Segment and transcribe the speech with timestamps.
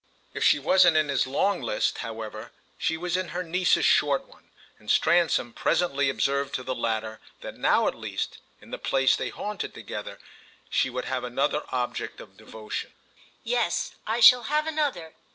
[0.33, 4.49] If she wasn't in his long list, however, she was in her niece's short one,
[4.79, 9.29] and Stransom presently observed to the latter that now at least, in the place they
[9.29, 10.17] haunted together,
[10.71, 12.93] she would have another object of devotion.
[13.43, 15.13] "Yes, I shall have another.